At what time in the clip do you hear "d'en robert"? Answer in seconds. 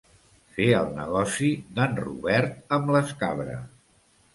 1.77-2.77